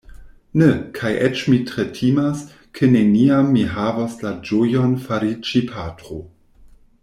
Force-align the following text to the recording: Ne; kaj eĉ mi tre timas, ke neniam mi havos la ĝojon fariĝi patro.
Ne; 0.59 0.69
kaj 0.99 1.11
eĉ 1.25 1.43
mi 1.53 1.59
tre 1.71 1.85
timas, 1.97 2.41
ke 2.79 2.89
neniam 2.95 3.53
mi 3.59 3.67
havos 3.75 4.19
la 4.25 4.35
ĝojon 4.51 4.97
fariĝi 5.07 5.63
patro. 5.75 6.23